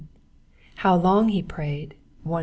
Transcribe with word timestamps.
How 0.77 0.95
long 0.95 1.29
he 1.29 1.43
prayed 1.43 1.93
(148). 2.23 2.39